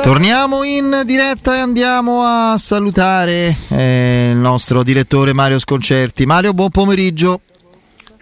[0.00, 6.24] Torniamo in diretta e andiamo a salutare eh, il nostro direttore Mario Sconcerti.
[6.26, 7.40] Mario, buon pomeriggio.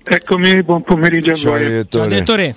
[0.02, 1.60] Eccomi, buon pomeriggio a Ciao, voi.
[1.66, 2.08] direttore.
[2.08, 2.54] Direttore,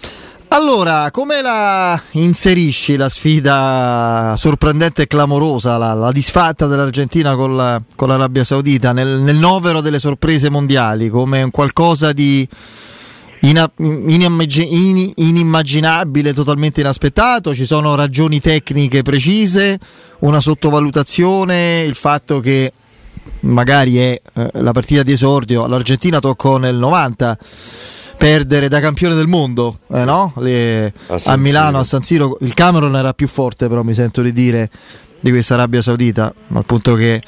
[0.50, 7.82] Allora, come la inserisci la sfida sorprendente e clamorosa, la, la disfatta dell'Argentina con, la-
[7.96, 12.48] con l'Arabia Saudita nel, nel novero delle sorprese mondiali, come un qualcosa di
[13.44, 17.54] ina- inimmaggi- in- inimmaginabile, totalmente inaspettato?
[17.54, 19.80] Ci sono ragioni tecniche precise,
[20.20, 22.72] una sottovalutazione, il fatto che
[23.42, 27.38] magari è eh, la partita di esordio, all'Argentina toccò nel 90
[28.18, 30.34] perdere da campione del mondo eh, no?
[30.38, 32.38] Le- A a, Milano, a San Siro.
[32.42, 34.70] Il Cameron era più forte, però mi sento di dire
[35.24, 37.22] di questa Arabia Saudita, al punto che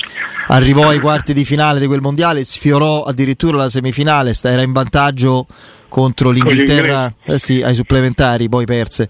[0.48, 5.48] arrivò ai quarti di finale di quel mondiale, sfiorò addirittura la semifinale, era in vantaggio
[5.88, 9.08] contro l'Inghilterra eh sì, ai supplementari, poi perse.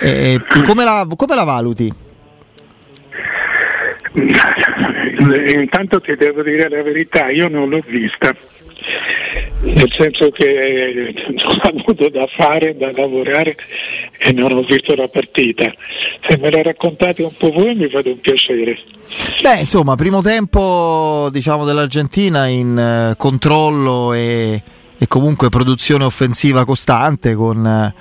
[0.00, 1.90] Eh, come, la, come la valuti?
[5.54, 8.36] Intanto ti devo dire la verità, io non l'ho vista,
[9.60, 13.56] nel senso che ho avuto da fare, da lavorare
[14.18, 15.72] e non ho visto la partita.
[16.26, 18.78] Se me la raccontate un po' voi mi fate un piacere.
[19.40, 24.62] Beh, insomma, primo tempo diciamo dell'Argentina in eh, controllo e,
[24.98, 27.94] e comunque produzione offensiva costante con eh,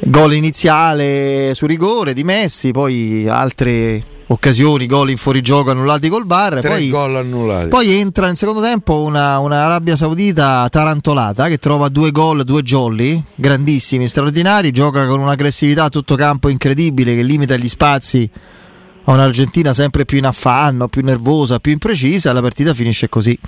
[0.00, 6.58] gol iniziale su rigore di Messi, poi altre occasioni, gol in fuorigioco annullati col VAR,
[6.60, 7.68] Tre poi gol annullati.
[7.68, 12.62] poi entra nel secondo tempo una, una Arabia Saudita tarantolata che trova due gol, due
[12.62, 18.28] jolly, grandissimi, straordinari, gioca con un'aggressività a tutto campo incredibile che limita gli spazi
[19.08, 23.38] a un'Argentina sempre più in affanno, più nervosa, più imprecisa, la partita finisce così.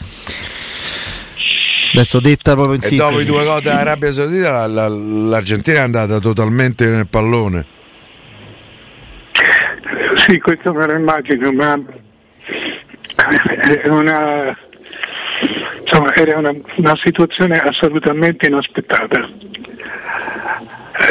[1.92, 3.10] Adesso detta proprio in E sintesi.
[3.10, 7.66] dopo i due gol dell'Arabia Saudita la- la- l'Argentina è andata totalmente nel pallone.
[10.16, 11.80] Sì, questo me lo immagino, ma
[13.82, 14.56] è una,
[15.80, 19.28] insomma, era una, una situazione assolutamente inaspettata.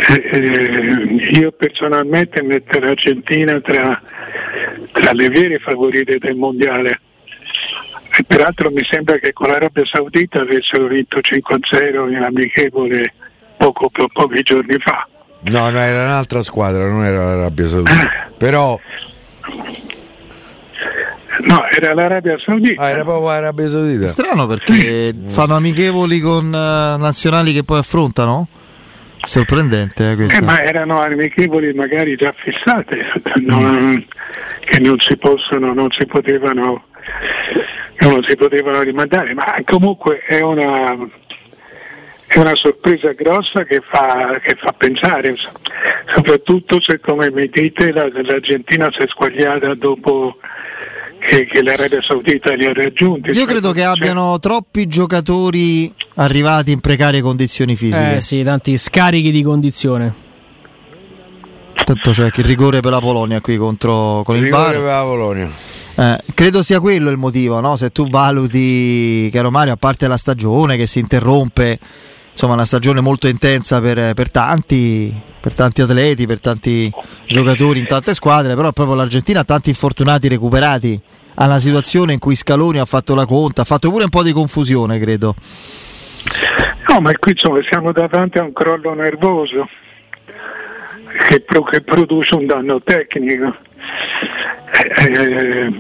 [0.10, 4.02] Eh, eh, io personalmente metto l'Argentina tra,
[4.92, 7.02] tra le vere favorite del mondiale.
[8.20, 13.14] E peraltro mi sembra che con l'Arabia Saudita avessero vinto 5-0 in amichevole
[13.58, 15.08] poco, po- pochi giorni fa.
[15.40, 18.30] No, no, era un'altra squadra, non era l'Arabia Saudita.
[18.38, 18.80] Però
[21.40, 22.82] No, era l'Arabia Saudita.
[22.82, 24.08] ah, era proprio l'Arabia Saudita.
[24.08, 28.48] Strano perché fanno amichevoli con eh, nazionali che poi affrontano?
[29.22, 30.38] Sorprendente eh, questo.
[30.38, 32.98] Eh, ma erano amichevoli magari già fissate,
[33.46, 34.04] non-
[34.62, 36.86] che non si possono, non si potevano,
[38.00, 40.96] non si potevano rimandare, ma comunque è una,
[42.38, 45.36] è una sorpresa grossa che fa, che fa pensare,
[46.14, 50.38] soprattutto se come mi dite la- l'Argentina si è squagliata dopo
[51.20, 53.32] che, che l'Arabia Saudita li ha raggiunti.
[53.32, 58.16] Io credo che abbiano troppi giocatori arrivati in precarie condizioni fisiche.
[58.18, 60.26] eh sì, tanti scarichi di condizione.
[61.84, 64.72] Tanto c'è che il rigore per la Polonia qui contro con il Rigore VAR.
[64.74, 65.50] per la Polonia.
[66.00, 67.76] Eh, credo sia quello il motivo, no?
[67.78, 71.80] Se tu valuti, caro Mario, a parte la stagione che si interrompe,
[72.38, 76.92] insomma, una stagione molto intensa per, per tanti, per tanti atleti, per tanti
[77.26, 81.02] giocatori in tante squadre, però proprio l'Argentina ha tanti infortunati recuperati.
[81.34, 84.22] Ha una situazione in cui Scaloni ha fatto la conta, ha fatto pure un po'
[84.22, 85.34] di confusione, credo.
[86.90, 89.68] No, ma qui insomma, siamo davanti a un crollo nervoso
[91.28, 93.56] che, pro- che produce un danno tecnico.
[95.00, 95.74] Eh,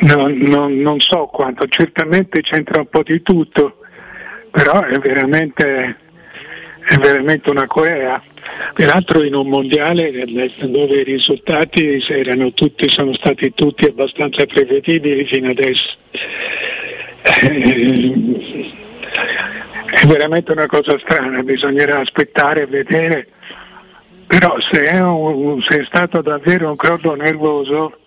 [0.00, 3.76] non, non- non so quanto, certamente c'entra un po' di tutto,
[4.50, 5.96] però è veramente,
[6.86, 8.22] è veramente una Corea.
[8.74, 12.00] Peraltro in un mondiale dove i risultati
[12.54, 15.96] tutti, sono stati tutti abbastanza prevedibili fino adesso.
[19.92, 23.28] È veramente una cosa strana, bisognerà aspettare e vedere,
[24.26, 27.98] però se è, un- se è stato davvero un crollo nervoso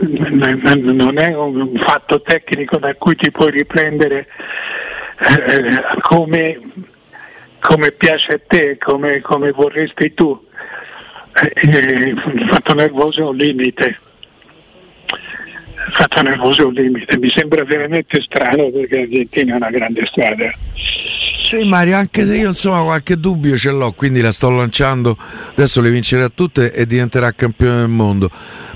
[0.00, 4.26] non è un fatto tecnico da cui ti puoi riprendere
[5.18, 6.60] eh, come,
[7.58, 10.46] come piace a te, come, come vorresti tu.
[11.34, 13.98] Eh, il fatto nervoso è un limite.
[15.86, 17.18] Il fatto nervoso è un limite.
[17.18, 20.52] Mi sembra veramente strano perché l'Argentina è una grande squadra.
[21.40, 25.16] Sì Mario, anche se io insomma qualche dubbio ce l'ho, quindi la sto lanciando,
[25.50, 28.28] adesso le vincerà tutte e diventerà campione del mondo.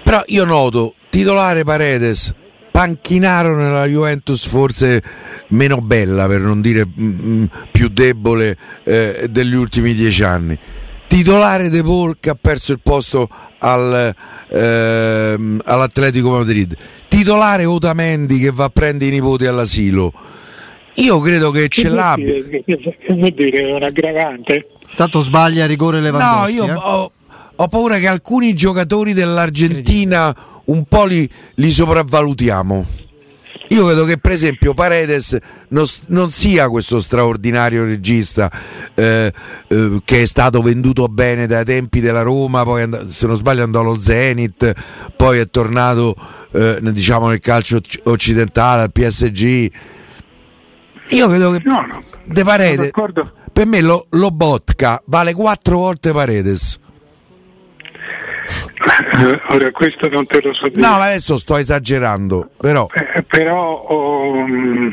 [0.02, 2.34] Però io noto, titolare Paredes,
[2.70, 5.02] Panchinaro nella Juventus forse
[5.48, 10.58] meno bella per non dire mm, mm, più debole eh, degli ultimi dieci anni.
[11.06, 13.28] titolare De Paul che ha perso il posto
[13.58, 14.14] al,
[14.48, 16.74] ehm, all'Atletico Madrid,
[17.08, 20.12] titolare Otamendi che va a prendere i nipoti all'asilo.
[20.96, 22.42] Io credo che ce l'abbia.
[22.42, 23.68] Che, che vuol dire?
[23.68, 24.68] È un aggravante?
[24.94, 26.56] Tanto sbaglia a rigore Lewandowski.
[26.56, 26.76] No, io eh?
[26.76, 27.12] ho,
[27.62, 32.86] ho paura che alcuni giocatori dell'Argentina un po' li, li sopravvalutiamo.
[33.68, 35.36] Io credo che per esempio Paredes
[35.68, 38.50] non, non sia questo straordinario regista
[38.94, 39.32] eh,
[39.68, 43.62] eh, che è stato venduto bene dai tempi della Roma, poi and- se non sbaglio
[43.62, 44.72] andò allo Zenit,
[45.16, 46.14] poi è tornato
[46.50, 49.70] eh, diciamo nel calcio occ- occidentale, al PSG.
[51.10, 52.02] Io credo che No, no.
[52.24, 52.90] De Paredes,
[53.52, 56.78] per me lo, lo Botka vale quattro volte Paredes.
[59.48, 60.80] Ora questo non te lo so dire.
[60.80, 64.90] No, adesso sto esagerando, però Eh, però, mm,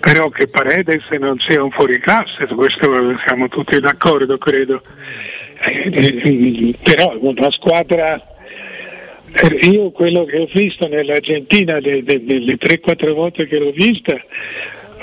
[0.00, 4.82] però che Paredes non sia un fuoriclasse, su questo siamo tutti d'accordo, credo.
[5.60, 8.20] Eh, eh, però una squadra,
[9.32, 14.14] eh, io quello che ho visto nell'Argentina, delle 3-4 volte che l'ho vista,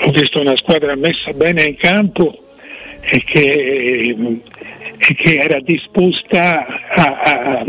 [0.00, 2.38] ho visto una squadra messa bene in campo
[3.00, 4.16] e che,
[4.98, 7.64] e che era disposta a, a-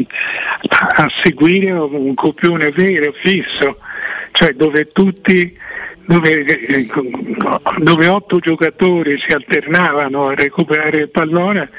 [0.70, 3.78] a seguire un copione vero, fisso,
[4.32, 5.56] cioè dove tutti,
[6.06, 6.46] dove,
[7.78, 11.70] dove otto giocatori si alternavano a recuperare il pallone,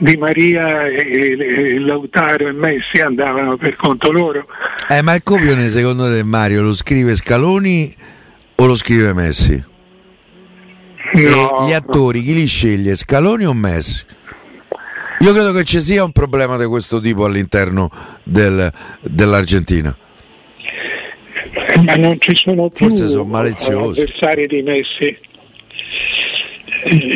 [0.00, 4.46] Di Maria e, e Lautaro e Messi andavano per conto loro.
[4.88, 7.92] eh, ma il copione secondo te Mario lo scrive Scaloni
[8.56, 9.60] o lo scrive Messi?
[11.14, 12.94] No, e gli attori chi li sceglie?
[12.94, 14.04] Scaloni o Messi?
[15.20, 17.90] Io credo che ci sia un problema di questo tipo all'interno
[18.22, 18.70] del-
[19.00, 19.96] dell'Argentina.
[21.84, 24.00] ma non ci sono più Forse sono maliziosi.
[24.00, 25.18] avversari di Messi.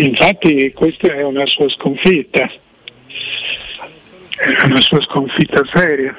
[0.05, 2.43] Infatti questa è una sua sconfitta,
[4.37, 6.17] è una sua sconfitta seria.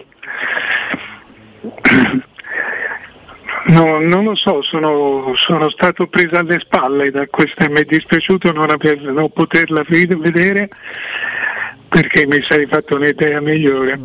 [3.68, 7.86] No, non lo so, sono, sono stato preso alle spalle da questa e mi è
[7.86, 10.68] dispiaciuto non, aver- non poterla ved- vedere
[11.94, 14.00] perché mi sarei fatto un'idea migliore.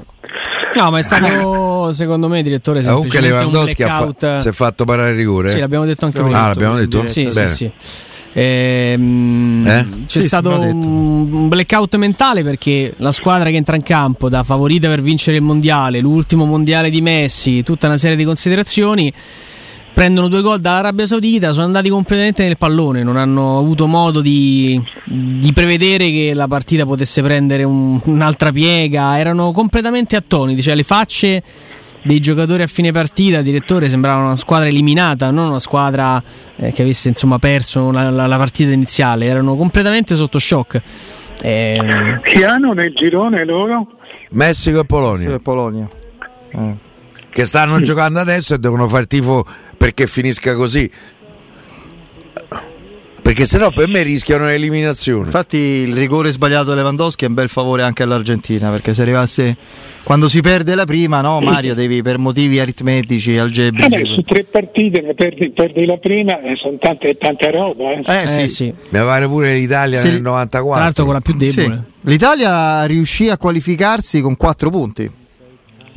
[0.75, 4.53] No, ma è stato, secondo me, direttore, Comunque semplicemente un Lewandowski ha fa- si è
[4.53, 5.51] fatto parare il rigore?
[5.51, 6.47] Sì, l'abbiamo detto anche Ah, prima.
[6.49, 7.07] l'abbiamo detto?
[7.07, 7.49] Sì, sì, Bene.
[7.49, 7.71] sì.
[8.35, 9.87] Ehm, Eh?
[10.07, 14.87] C'è Sì, stato un blackout mentale perché la squadra che entra in campo da favorita
[14.89, 19.13] per vincere il mondiale, l'ultimo mondiale di Messi, tutta una serie di considerazioni.
[19.99, 24.81] Prendono due gol dall'Arabia Saudita, sono andati completamente nel pallone, non hanno avuto modo di,
[25.03, 30.85] di prevedere che la partita potesse prendere un- un'altra piega, erano completamente attoniti, cioè le
[30.85, 31.43] facce
[32.05, 36.23] dei giocatori a fine partita, direttore, sembravano una squadra eliminata, non una squadra
[36.55, 40.81] eh, che avesse insomma perso la, la- la partita iniziale, erano completamente sotto shock.
[41.43, 43.89] Eh, Chi hanno nel girone loro?
[44.31, 45.35] Messico e Polonia.
[45.35, 45.89] e Polonia.
[46.53, 46.87] Eh.
[47.31, 49.45] Che stanno giocando adesso e devono fare tifo
[49.77, 50.91] perché finisca così.
[53.21, 55.27] Perché sennò per me rischiano l'eliminazione.
[55.27, 59.55] Infatti il rigore sbagliato a Lewandowski è un bel favore anche all'Argentina perché se arrivasse
[60.03, 63.89] quando si perde la prima, no Mario, devi per motivi aritmetici, algebrici.
[63.91, 67.91] Vabbè, su tre partite ne perdi, perdi la prima e sono tante, tanta roba.
[67.93, 68.03] Eh.
[68.07, 68.41] Eh, sì.
[68.41, 68.65] eh, sì.
[68.65, 70.83] Mi pare pure l'Italia Se- nel Tra 94.
[70.83, 71.55] l'altro con la più Sì.
[71.55, 71.85] debole.
[72.03, 75.11] L'Italia riuscì a qualificarsi con 4 punti.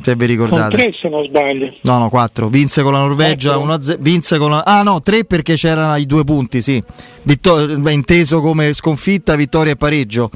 [0.02, 0.76] Se vi Con ricordate.
[0.76, 1.72] tre se non sbaglio.
[1.82, 2.48] No, no, 4.
[2.48, 3.94] Vinse con la Norvegia Quattro?
[3.94, 3.98] 1-0.
[4.00, 4.62] Vinse con la...
[4.64, 6.82] Ah, no, 3 perché c'erano i due punti, sì.
[7.22, 10.30] Vittor- beh, inteso come sconfitta, vittoria e pareggio.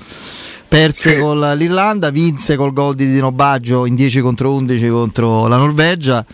[0.68, 1.18] Perse Sì.
[1.18, 6.24] con l'Irlanda, vinse col gol di Dino Baggio in 10 contro 11 contro la Norvegia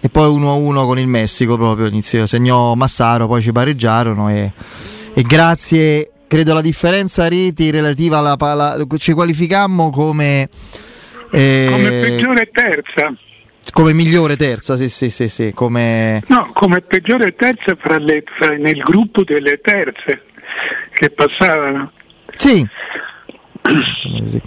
[0.00, 2.26] e poi 1-1 con il Messico proprio inizio.
[2.26, 4.52] Segnò Massaro, poi ci pareggiarono e,
[5.14, 10.48] e grazie, credo alla differenza reti relativa alla palla, ci qualificammo come...
[11.30, 13.12] eh, Come peggiore terza.
[13.72, 16.22] come migliore terza, sì, sì, sì, sì, come...
[16.28, 20.22] No, come peggiore terza fra le- fra- nel gruppo delle terze
[20.92, 21.92] che passavano.
[22.34, 22.66] Sì.
[23.60, 24.40] Così.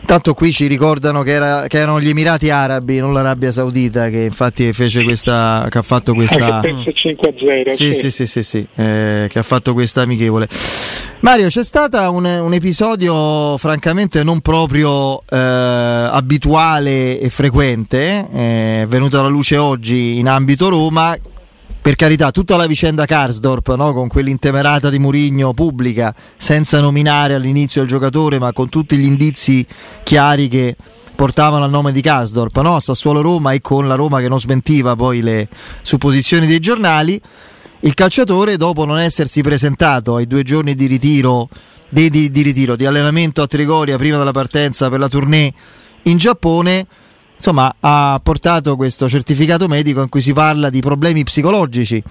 [0.00, 4.20] Intanto qui ci ricordano che, era- che erano gli Emirati Arabi, non l'Arabia Saudita, che
[4.22, 5.66] infatti fece questa.
[5.70, 6.58] che ha fatto questa.
[6.58, 7.70] Ah, che perse 5-0.
[7.72, 10.46] Sì, sì, sì, sì, sì, eh, che ha fatto questa amichevole.
[11.24, 19.18] Mario, c'è stato un, un episodio francamente non proprio eh, abituale e frequente, eh, venuto
[19.18, 21.16] alla luce oggi in ambito Roma.
[21.80, 23.94] Per carità, tutta la vicenda Karsdorp, no?
[23.94, 29.66] con quell'intemerata di Murigno pubblica, senza nominare all'inizio il giocatore, ma con tutti gli indizi
[30.02, 30.76] chiari che
[31.14, 32.78] portavano al nome di Karsdorp, no?
[32.80, 35.48] Sassuolo Roma e con la Roma che non smentiva poi le
[35.80, 37.18] supposizioni dei giornali.
[37.84, 41.48] Il calciatore dopo non essersi presentato ai due giorni di ritiro,
[41.88, 45.52] di, di, di, ritiro, di allenamento a Trigoria prima della partenza per la tournée
[46.04, 46.86] in Giappone,
[47.36, 52.02] insomma ha portato questo certificato medico in cui si parla di problemi psicologici,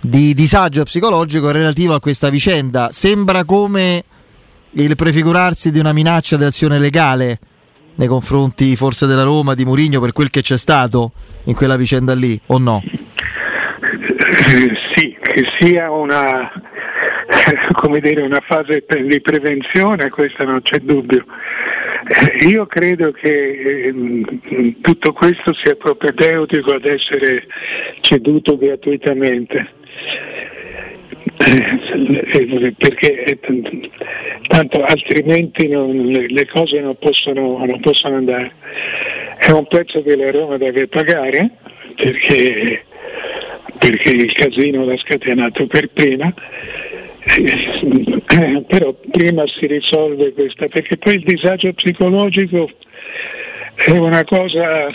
[0.00, 2.90] di disagio psicologico relativo a questa vicenda.
[2.92, 4.04] Sembra come
[4.70, 7.40] il prefigurarsi di una minaccia di azione legale
[7.96, 11.10] nei confronti forse della Roma, di Murigno per quel che c'è stato
[11.44, 12.80] in quella vicenda lì, o no?
[14.94, 16.52] Sì, che sia una,
[18.00, 21.24] dire, una fase di prevenzione, questo non c'è dubbio.
[22.06, 27.46] Eh, io credo che eh, tutto questo sia propedeutico ad essere
[28.00, 29.76] ceduto gratuitamente.
[31.40, 33.90] Eh, perché eh,
[34.48, 38.52] tanto altrimenti non, le cose non possono, non possono andare.
[39.38, 41.50] È un prezzo che la Roma deve pagare
[41.94, 42.84] perché,
[43.78, 46.32] perché il casino l'ha scatenato per prima.
[47.36, 52.70] Eh, però prima si risolve questa, perché poi il disagio psicologico
[53.74, 54.88] è una cosa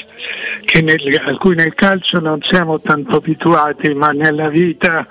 [0.81, 5.07] nel, a cui nel calcio non siamo tanto abituati, ma nella vita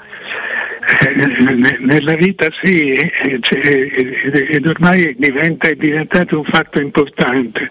[0.83, 7.71] eh, nella vita sì, ed ormai diventa, è diventato un fatto importante,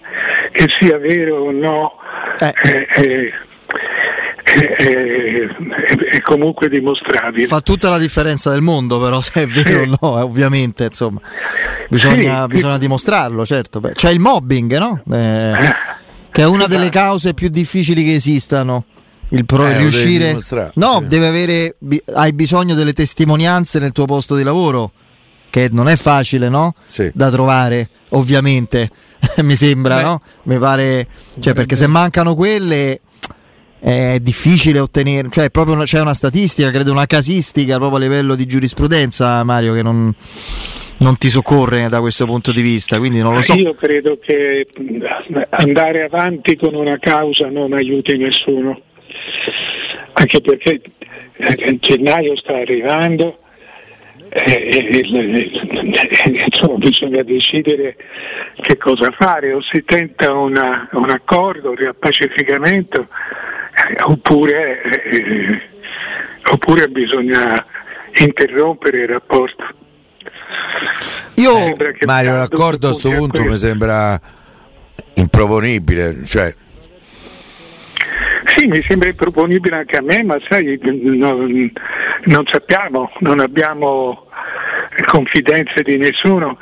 [0.51, 1.99] che sia vero o no.
[2.39, 2.53] Eh.
[2.95, 3.33] Eh,
[4.51, 5.47] è,
[6.11, 7.47] è, comunque dimostrabile.
[7.47, 9.89] Fa tutta la differenza del mondo, però, se è vero sì.
[9.89, 11.19] o no, ovviamente, insomma,
[11.89, 12.55] bisogna, sì.
[12.55, 13.79] bisogna dimostrarlo, certo.
[13.79, 15.01] Beh, c'è il mobbing, no?
[15.11, 15.73] Eh,
[16.31, 18.85] che è una delle cause più difficili che esistano
[19.29, 20.37] il pro eh, riuscire
[20.75, 21.07] no sì.
[21.07, 21.75] deve avere
[22.13, 24.91] hai bisogno delle testimonianze nel tuo posto di lavoro
[25.49, 26.73] che non è facile no?
[26.85, 27.11] Sì.
[27.13, 28.89] da trovare ovviamente
[29.43, 30.01] mi sembra Beh.
[30.01, 30.21] no?
[30.43, 31.07] mi pare
[31.39, 32.99] cioè perché se mancano quelle
[33.83, 38.45] è difficile ottenere cioè proprio c'è una statistica credo una casistica proprio a livello di
[38.45, 40.13] giurisprudenza Mario che non
[40.97, 43.55] non ti soccorre da questo punto di vista, quindi non lo so.
[43.55, 44.67] Io credo che
[45.49, 48.79] andare avanti con una causa non aiuti nessuno
[50.13, 50.81] anche perché
[51.37, 53.39] eh, gennaio sta arrivando
[54.29, 55.03] e,
[56.45, 57.97] insomma, bisogna decidere
[58.61, 63.07] che cosa fare, o si tenta una, un accordo, un pacificamento,
[63.89, 65.61] eh, oppure, eh,
[66.45, 67.65] oppure bisogna
[68.15, 69.63] interrompere il rapporto.
[71.35, 74.19] Io, Mario, l'accordo a questo punto mi sembra
[75.13, 76.53] improponibile, cioè.
[78.45, 81.71] Sì, mi sembra improponibile anche a me, ma sai, non,
[82.25, 84.27] non sappiamo, non abbiamo
[85.07, 86.57] confidenze di nessuno,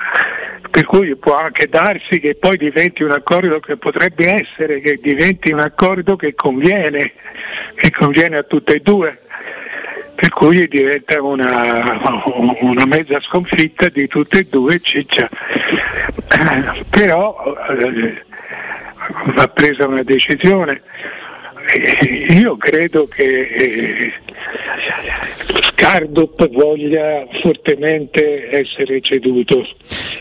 [0.70, 5.52] per cui può anche darsi che poi diventi un accordo che potrebbe essere, che diventi
[5.52, 7.14] un accordo che conviene,
[7.76, 9.20] che conviene a tutte e due,
[10.16, 12.00] per cui diventa una,
[12.62, 15.30] una mezza sconfitta di tutte e due ciccia.
[16.90, 18.24] Però eh,
[19.34, 20.82] va presa una decisione
[22.32, 24.14] io credo che eh,
[25.62, 29.66] Scardop voglia fortemente essere ceduto.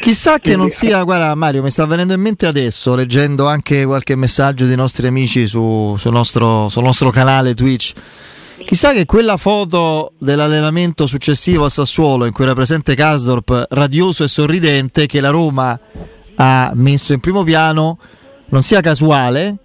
[0.01, 4.15] Chissà che non sia, guarda Mario, mi sta venendo in mente adesso, leggendo anche qualche
[4.15, 7.93] messaggio dei nostri amici su, sul, nostro, sul nostro canale Twitch.
[8.65, 14.29] Chissà che quella foto dell'allenamento successivo a Sassuolo in cui era presente Kasdorp, radioso e
[14.29, 15.79] sorridente, che la Roma
[16.37, 17.99] ha messo in primo piano,
[18.51, 19.57] non sia casuale,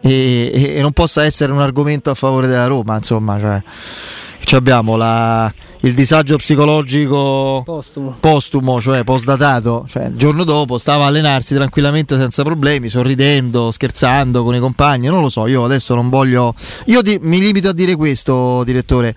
[0.00, 2.96] e, e, non possa essere un argomento a favore della Roma.
[2.96, 9.84] Insomma, cioè, abbiamo la, il disagio psicologico postumo, postumo cioè postdatato.
[9.88, 15.06] Cioè, il giorno dopo stava a allenarsi tranquillamente senza problemi, sorridendo, scherzando con i compagni.
[15.06, 16.54] Non lo so, io adesso non voglio.
[16.86, 19.14] Io ti, mi limito a dire questo, direttore.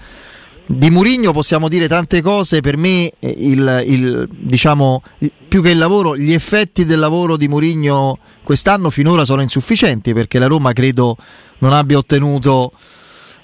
[0.66, 5.04] Di Murigno possiamo dire tante cose, per me eh, il, il, diciamo,
[5.48, 10.40] più che il lavoro, gli effetti del lavoro di Murigno quest'anno finora sono insufficienti perché
[10.40, 11.18] la Roma credo
[11.60, 12.72] non abbia ottenuto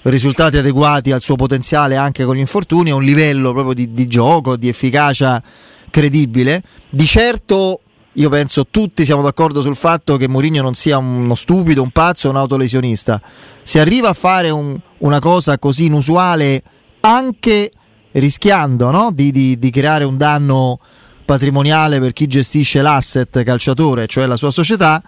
[0.02, 4.06] risultati adeguati al suo potenziale anche con gli infortuni, a un livello proprio di, di
[4.06, 5.42] gioco, di efficacia
[5.90, 6.62] credibile.
[6.88, 7.80] Di certo
[8.14, 12.30] io penso tutti siamo d'accordo sul fatto che Mourinho non sia uno stupido, un pazzo,
[12.30, 13.20] un autolesionista.
[13.62, 16.62] Se arriva a fare un, una cosa così inusuale
[17.00, 17.70] anche
[18.12, 19.10] rischiando no?
[19.12, 20.78] di, di, di, creare un danno
[21.24, 25.02] patrimoniale per chi gestisce l'asset calciatore, cioè la sua società,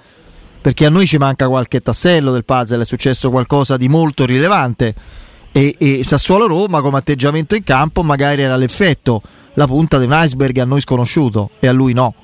[0.61, 4.95] perché a noi ci manca qualche tassello del puzzle, è successo qualcosa di molto rilevante
[5.51, 9.21] e, e Sassuolo Roma come atteggiamento in campo magari era l'effetto,
[9.55, 12.15] la punta di un iceberg a noi sconosciuto e a lui no.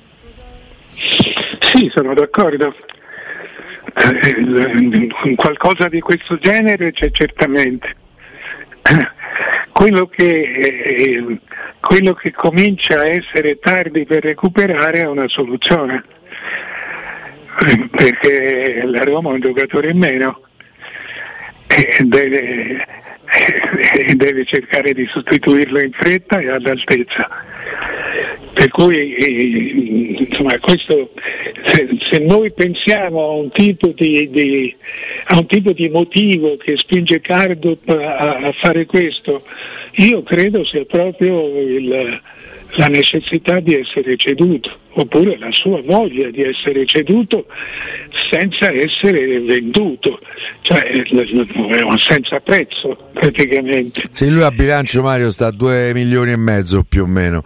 [1.59, 2.73] Sì, sono d'accordo.
[3.95, 7.95] Eh, qualcosa di questo genere c'è certamente
[9.79, 11.39] quello che, eh,
[11.79, 16.03] quello che comincia a essere tardi per recuperare è una soluzione,
[17.89, 20.41] perché la Roma ha un giocatore in meno
[21.67, 22.85] e deve,
[24.15, 27.45] deve cercare di sostituirlo in fretta e all'altezza.
[28.53, 31.11] Per cui eh, insomma, questo,
[31.65, 34.75] se, se, noi pensiamo a un, di, di,
[35.25, 39.43] a un, tipo di, motivo che spinge Cardo a, a fare questo,
[39.93, 42.21] io credo sia proprio il,
[42.73, 47.45] la necessità di essere ceduto, oppure la sua voglia di essere ceduto
[48.29, 50.19] senza essere venduto,
[50.61, 51.03] cioè
[51.97, 54.03] senza prezzo praticamente.
[54.11, 57.43] Se lui a bilancio Mario sta a 2 milioni e mezzo più o meno,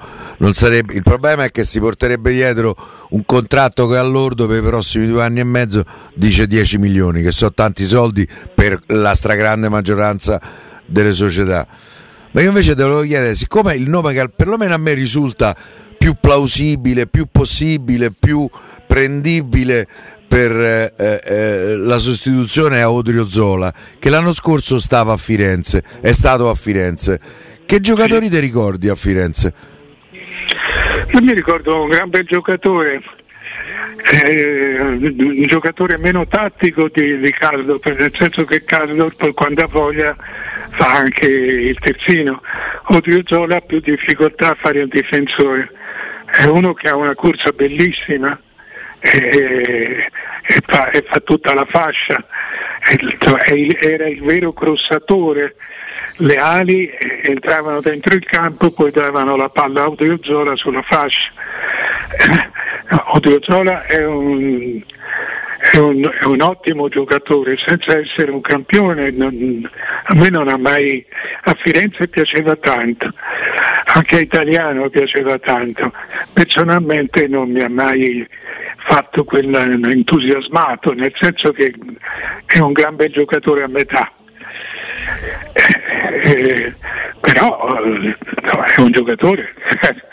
[0.51, 2.75] sarebbe, il problema è che si porterebbe dietro
[3.09, 7.31] un contratto che all'ordo per i prossimi due anni e mezzo dice 10 milioni, che
[7.31, 10.41] sono tanti soldi per la stragrande maggioranza
[10.85, 11.65] delle società.
[12.33, 15.55] Ma io invece te lo chiedere, siccome il nome che perlomeno a me risulta
[15.97, 18.49] più plausibile, più possibile, più
[18.87, 19.87] prendibile
[20.27, 26.11] per eh, eh, la sostituzione a Odrio Zola, che l'anno scorso stava a Firenze, è
[26.11, 27.19] stato a Firenze.
[27.65, 29.53] Che giocatori ti ricordi a Firenze?
[31.13, 33.03] Io mi ricordo un gran bel giocatore,
[34.11, 40.15] eh, un giocatore meno tattico di, di Caldor, nel senso che Caldor quando ha voglia
[40.69, 42.41] fa anche il terzino.
[42.87, 45.71] Odriozola ha più difficoltà a fare un difensore,
[46.25, 48.37] è uno che ha una corsa bellissima
[48.99, 50.09] e,
[50.41, 52.25] e, fa, e fa, tutta la fascia,
[53.79, 55.55] era il vero crossatore,
[56.17, 56.89] le ali
[57.23, 61.31] entravano dentro il campo poi davano la palla a Odriozola sulla fascia.
[62.89, 64.81] Odriozola è un
[65.71, 69.67] è un, è un, ottimo giocatore, senza essere un campione, non,
[70.03, 71.03] a me non ha mai,
[71.43, 73.11] a Firenze piaceva tanto,
[73.85, 75.93] anche a Italiano piaceva tanto,
[76.33, 78.27] personalmente non mi ha mai
[78.75, 81.73] fatto quell'entusiasmato, nel senso che
[82.45, 84.11] è un gran bel giocatore a metà.
[85.53, 86.73] Eh, eh,
[87.21, 88.17] però eh,
[88.75, 89.53] è un giocatore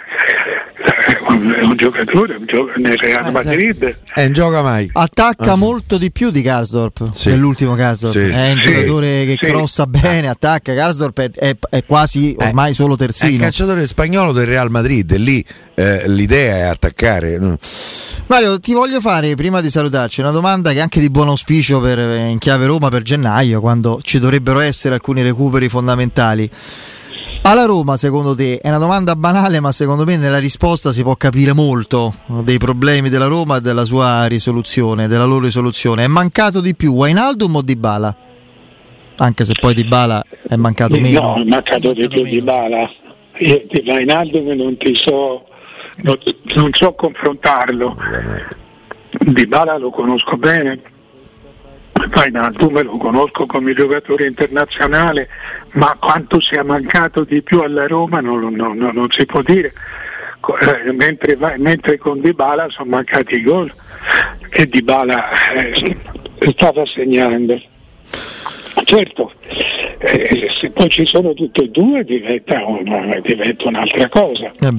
[1.81, 3.83] è un giocatore nel Real eh, Madrid.
[4.14, 4.90] eh, non gioca mai.
[4.93, 7.31] Attacca ah, molto di più di Karsdorp sì.
[7.31, 8.29] nell'ultimo Karsdorp sì.
[8.29, 8.71] è un sì.
[8.71, 10.75] giocatore che crossa bene attacca.
[10.75, 14.71] Karsdorp è, è, è quasi eh, ormai solo terzino è il calciatore spagnolo del Real
[14.71, 17.38] Madrid lì eh, l'idea è attaccare.
[18.27, 21.81] Mario ti voglio fare prima di salutarci una domanda che è anche di buon auspicio
[21.81, 26.49] per, eh, in chiave Roma per gennaio quando ci dovrebbero essere alcuni recuperi fondamentali
[27.42, 31.16] alla Roma, secondo te, è una domanda banale, ma secondo me nella risposta si può
[31.16, 36.05] capire molto dei problemi della Roma e della sua risoluzione, della loro risoluzione.
[36.05, 38.16] È mancato di più Wainaldum o Dybala?
[39.16, 41.20] Anche se poi Dybala è mancato meno.
[41.20, 42.90] No, è mancato di più Dybala.
[43.38, 45.46] Io di Wainaldum non ti so,
[46.03, 46.18] non,
[46.55, 47.96] non so confrontarlo.
[49.18, 50.81] Dybala lo conosco bene,
[52.09, 55.29] Wijnaldum lo conosco come giocatore internazionale,
[55.73, 59.73] ma quanto sia mancato di più alla Roma non, non, non, non si può dire.
[60.87, 63.71] Eh, mentre, mentre, con Dybala sono mancati i gol
[64.49, 65.97] che Dybala eh,
[66.53, 67.61] stava segnando.
[68.85, 69.33] Certo,
[69.99, 74.51] eh, se poi ci sono tutte e due diventa, una, diventa un'altra cosa.
[74.61, 74.73] Eh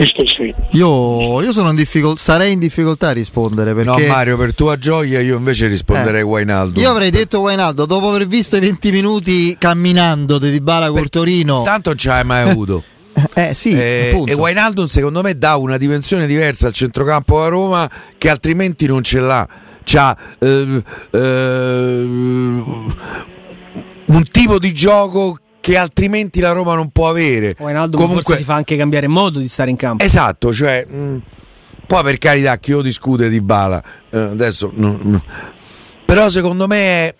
[0.00, 0.54] questo sì.
[0.70, 3.74] Io, io in difficol- sarei in difficoltà a rispondere.
[3.74, 4.06] Perché...
[4.06, 6.24] No, Mario, per tua gioia io invece risponderei eh.
[6.24, 6.80] Wainaldo.
[6.80, 11.62] Io avrei detto Wainaldo dopo aver visto i 20 minuti camminando di Dybala col Torino.
[11.62, 12.82] Tanto non ci hai mai avuto.
[13.34, 17.90] Eh sì, eh, e Wijnaldum secondo me dà una dimensione diversa al centrocampo a Roma
[18.16, 19.46] che altrimenti non ce l'ha.
[19.84, 21.18] C'ha eh, eh,
[24.06, 27.54] un tipo di gioco che altrimenti la Roma non può avere.
[27.58, 30.02] Wijnaldum Comunque forse ti fa anche cambiare modo di stare in campo.
[30.02, 31.16] Esatto, cioè mh, mm,
[31.90, 35.20] poi per carità chi lo discute di Bala eh, adesso no, no.
[36.04, 37.16] però secondo me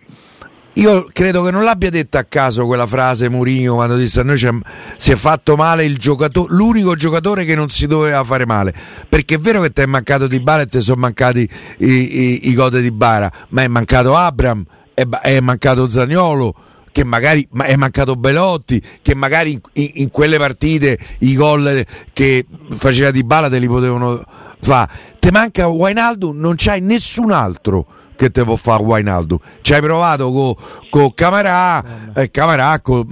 [0.75, 4.39] io credo che non l'abbia detta a caso quella frase Mourinho quando disse a noi
[4.39, 8.73] si è fatto male il giocatore, l'unico giocatore che non si doveva fare male.
[9.09, 11.47] Perché è vero che ti è mancato di Bala e ti sono mancati
[11.79, 16.55] i, i, i gode di Bara, ma è mancato Abram, è, è mancato Zagnolo
[17.01, 21.83] che magari è mancato Belotti, che magari in, in quelle partite i gol
[22.13, 24.23] che faceva di bala te li potevano
[24.61, 24.91] fare.
[25.19, 27.87] Te manca Wainaldo, non c'hai nessun altro
[28.17, 29.41] che te può fare Wainaldo.
[29.63, 30.55] Ci hai provato con
[30.91, 33.07] co Camarà, eh, Camarà co,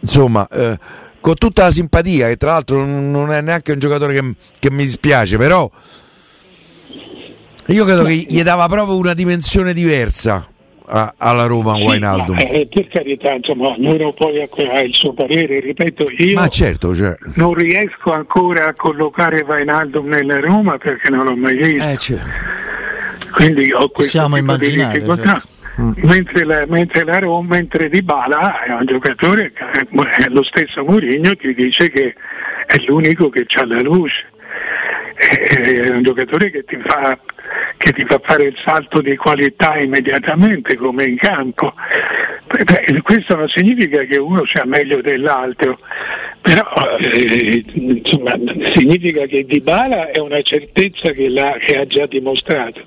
[0.00, 0.76] insomma, eh,
[1.20, 4.84] con tutta la simpatia, che tra l'altro non è neanche un giocatore che, che mi
[4.84, 5.70] dispiace, però
[7.66, 10.48] io credo che gli dava proprio una dimensione diversa
[10.86, 12.36] a, alla Roma Sì, Wijnaldum.
[12.36, 16.94] ma, eh, per carità, insomma, ognuno poi ha, il suo parere, ripeto, io Ma certo,
[16.94, 21.88] cioè, non riesco ancora a collocare Wijnaldum nella Roma perché non l'ho mai visto.
[21.90, 22.18] eh, cioè,
[23.32, 25.30] quindi ho questo Possiamo tipo di immaginare, difficoltà.
[25.32, 25.52] certo.
[26.06, 31.34] Mentre, la, mentre la Roma, mentre Di Bala è un giocatore, è lo stesso Mourinho
[31.34, 32.14] ti dice che
[32.66, 34.24] è l'unico che ha la luce,
[35.14, 37.18] è un giocatore che ti fa
[37.76, 41.74] che ti fa fare il salto di qualità immediatamente come in campo.
[42.46, 45.78] Beh, questo non significa che uno sia meglio dell'altro,
[46.40, 46.64] però
[46.98, 48.34] eh, insomma,
[48.72, 52.80] significa che Di Bala è una certezza che, l'ha- che ha già dimostrato.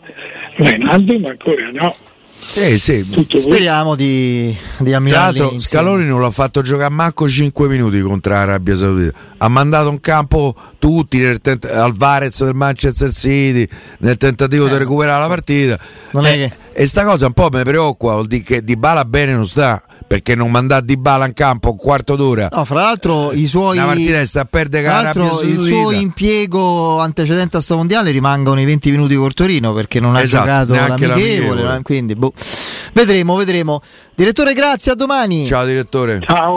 [0.58, 1.96] Wijnaldum ancora no.
[2.38, 3.26] sì, sì.
[3.36, 5.86] Speriamo di, di Tra ammirarli l'altro insieme.
[5.86, 9.36] Scaloni non l'ha fatto giocare manco 5 minuti contro l'Arabia Saudita.
[9.40, 13.68] Ha mandato in campo tutti nel tent- Alvarez del Manchester City
[14.00, 15.76] nel tentativo di recuperare la partita.
[15.76, 15.80] Eh.
[16.12, 18.76] non è e, che- e sta cosa un po' mi preoccupa, vuol dire che Di
[18.78, 22.50] Bala bene non sta, perché non mandare Di Bala in campo un quarto d'ora.
[22.52, 27.00] No, fra l'altro i suoi Una partita sta a perdere Tra l'altro il suo impiego
[27.00, 30.74] antecedente a sto mondiale rimangono i 20 minuti col Torino perché non ha Esatto, giocato
[30.74, 31.18] l'amichevole,
[31.62, 31.82] l'amichevole.
[31.84, 32.34] quindi boh.
[32.94, 33.82] vedremo, vedremo.
[34.16, 35.46] Direttore, grazie, a domani.
[35.46, 36.20] Ciao direttore.
[36.24, 36.56] Ciao.